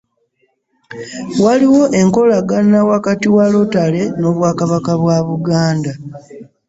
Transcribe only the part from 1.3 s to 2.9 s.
Waliwo enkolagana